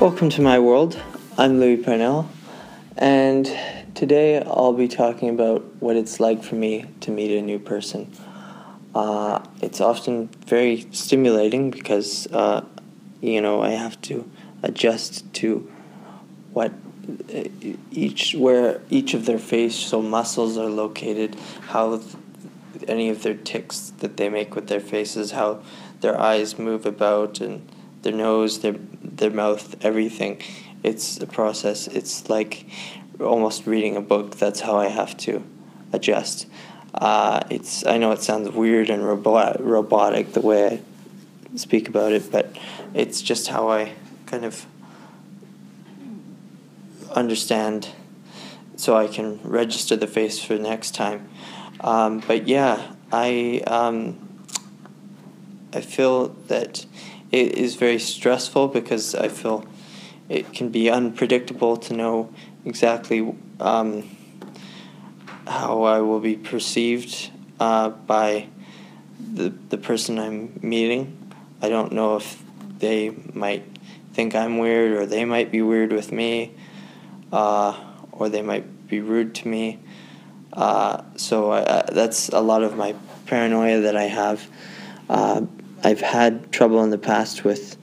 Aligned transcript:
Welcome 0.00 0.30
to 0.30 0.42
my 0.42 0.60
world. 0.60 0.96
I'm 1.36 1.58
Louis 1.58 1.76
Parnell, 1.76 2.30
and 2.96 3.46
today 3.96 4.40
I'll 4.40 4.72
be 4.72 4.86
talking 4.86 5.28
about 5.28 5.64
what 5.80 5.96
it's 5.96 6.20
like 6.20 6.44
for 6.44 6.54
me 6.54 6.86
to 7.00 7.10
meet 7.10 7.36
a 7.36 7.42
new 7.42 7.58
person. 7.58 8.08
Uh, 8.94 9.44
it's 9.60 9.80
often 9.80 10.28
very 10.46 10.86
stimulating 10.92 11.72
because, 11.72 12.28
uh, 12.28 12.64
you 13.20 13.40
know, 13.40 13.60
I 13.60 13.70
have 13.70 14.00
to 14.02 14.30
adjust 14.62 15.34
to 15.34 15.68
what 16.52 16.72
uh, 17.34 17.48
each 17.90 18.36
where 18.36 18.80
each 18.90 19.14
of 19.14 19.26
their 19.26 19.40
facial 19.40 20.00
muscles 20.00 20.56
are 20.56 20.70
located, 20.70 21.34
how 21.70 22.00
any 22.86 23.08
of 23.08 23.24
their 23.24 23.34
ticks 23.34 23.90
that 23.98 24.16
they 24.16 24.28
make 24.28 24.54
with 24.54 24.68
their 24.68 24.78
faces, 24.78 25.32
how 25.32 25.60
their 26.02 26.20
eyes 26.20 26.56
move 26.56 26.86
about, 26.86 27.40
and 27.40 27.68
their 28.02 28.12
nose, 28.12 28.60
their 28.60 28.76
their 29.02 29.30
mouth, 29.30 29.76
everything. 29.84 30.42
It's 30.82 31.18
a 31.18 31.26
process. 31.26 31.88
It's 31.88 32.28
like 32.28 32.66
almost 33.20 33.66
reading 33.66 33.96
a 33.96 34.00
book. 34.00 34.36
That's 34.36 34.60
how 34.60 34.76
I 34.76 34.88
have 34.88 35.16
to 35.18 35.42
adjust. 35.92 36.46
Uh, 36.94 37.40
it's 37.50 37.86
I 37.86 37.98
know 37.98 38.12
it 38.12 38.22
sounds 38.22 38.50
weird 38.50 38.90
and 38.90 39.04
robot, 39.04 39.62
robotic 39.62 40.32
the 40.32 40.40
way 40.40 40.66
I 40.66 41.56
speak 41.56 41.88
about 41.88 42.12
it, 42.12 42.30
but 42.30 42.56
it's 42.94 43.20
just 43.20 43.48
how 43.48 43.68
I 43.70 43.92
kind 44.26 44.44
of 44.44 44.66
understand 47.14 47.88
so 48.76 48.96
I 48.96 49.08
can 49.08 49.40
register 49.42 49.96
the 49.96 50.06
face 50.06 50.42
for 50.42 50.56
next 50.56 50.94
time. 50.94 51.28
Um, 51.80 52.20
but 52.20 52.46
yeah, 52.46 52.94
I 53.12 53.62
um, 53.66 54.27
I 55.78 55.80
feel 55.80 56.30
that 56.48 56.84
it 57.30 57.56
is 57.56 57.76
very 57.76 58.00
stressful 58.00 58.66
because 58.66 59.14
I 59.14 59.28
feel 59.28 59.64
it 60.28 60.52
can 60.52 60.70
be 60.70 60.90
unpredictable 60.90 61.76
to 61.76 61.94
know 61.94 62.34
exactly 62.64 63.32
um, 63.60 64.10
how 65.46 65.82
I 65.82 66.00
will 66.00 66.18
be 66.18 66.34
perceived 66.34 67.30
uh, 67.60 67.90
by 67.90 68.48
the 69.20 69.50
the 69.68 69.78
person 69.78 70.18
I'm 70.18 70.58
meeting. 70.62 71.16
I 71.62 71.68
don't 71.68 71.92
know 71.92 72.16
if 72.16 72.42
they 72.80 73.10
might 73.32 73.62
think 74.12 74.34
I'm 74.34 74.58
weird 74.58 74.90
or 74.98 75.06
they 75.06 75.24
might 75.24 75.52
be 75.52 75.62
weird 75.62 75.92
with 75.92 76.10
me, 76.10 76.54
uh, 77.32 77.78
or 78.10 78.28
they 78.28 78.42
might 78.42 78.88
be 78.88 78.98
rude 78.98 79.32
to 79.36 79.46
me. 79.46 79.78
Uh, 80.52 81.04
so 81.14 81.52
I, 81.52 81.84
that's 81.92 82.30
a 82.30 82.40
lot 82.40 82.64
of 82.64 82.76
my 82.76 82.96
paranoia 83.26 83.82
that 83.82 83.96
I 83.96 84.08
have. 84.22 84.44
I've 85.82 86.00
had 86.00 86.52
trouble 86.52 86.82
in 86.82 86.90
the 86.90 86.98
past 86.98 87.44
with 87.44 87.76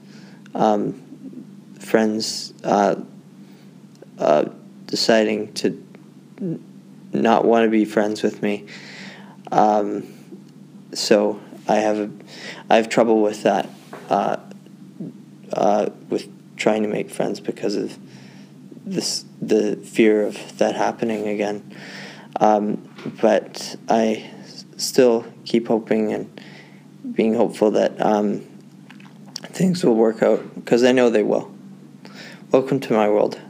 um, 0.54 1.02
friends 1.78 2.52
uh, 2.64 2.96
uh, 4.18 4.44
deciding 4.86 5.52
to 5.54 5.82
n- 6.40 6.64
not 7.12 7.44
want 7.44 7.64
to 7.64 7.70
be 7.70 7.84
friends 7.84 8.22
with 8.22 8.42
me. 8.42 8.66
Um, 9.50 10.12
so 10.92 11.40
I 11.68 11.76
have 11.76 11.98
a, 11.98 12.10
I 12.68 12.76
have 12.76 12.88
trouble 12.88 13.22
with 13.22 13.42
that, 13.42 13.68
uh, 14.08 14.36
uh, 15.52 15.90
with 16.08 16.28
trying 16.56 16.82
to 16.82 16.88
make 16.88 17.10
friends 17.10 17.40
because 17.40 17.76
of 17.76 17.98
this 18.84 19.24
the 19.42 19.76
fear 19.76 20.22
of 20.24 20.58
that 20.58 20.76
happening 20.76 21.28
again. 21.28 21.76
Um, 22.40 22.88
but 23.20 23.76
I 23.88 24.30
still 24.76 25.26
keep 25.44 25.68
hoping 25.68 26.12
and 26.12 26.35
being 27.12 27.34
hopeful 27.34 27.70
that 27.72 28.00
um, 28.00 28.40
things 29.42 29.84
will 29.84 29.94
work 29.94 30.22
out 30.22 30.54
because 30.54 30.84
I 30.84 30.92
know 30.92 31.10
they 31.10 31.22
will. 31.22 31.52
Welcome 32.50 32.80
to 32.80 32.92
my 32.92 33.08
world. 33.08 33.40